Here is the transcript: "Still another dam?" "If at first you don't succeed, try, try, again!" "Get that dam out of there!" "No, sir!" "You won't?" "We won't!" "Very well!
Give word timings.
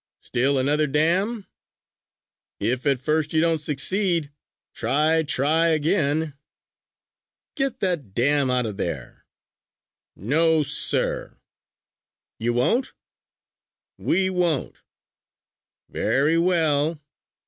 "Still 0.21 0.57
another 0.57 0.87
dam?" 0.87 1.45
"If 2.59 2.87
at 2.87 2.97
first 2.99 3.33
you 3.33 3.39
don't 3.41 3.59
succeed, 3.59 4.31
try, 4.73 5.21
try, 5.21 5.67
again!" 5.67 6.33
"Get 7.53 7.81
that 7.81 8.15
dam 8.15 8.49
out 8.49 8.65
of 8.65 8.77
there!" 8.77 9.27
"No, 10.15 10.63
sir!" 10.63 11.37
"You 12.39 12.51
won't?" 12.53 12.93
"We 13.99 14.31
won't!" 14.31 14.81
"Very 15.87 16.39
well! 16.39 16.99